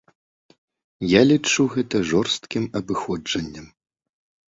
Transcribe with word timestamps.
Я 1.09 1.19
лічу 1.31 1.65
гэта 1.73 2.01
жорсткім 2.11 2.65
абыходжаннем. 2.79 3.67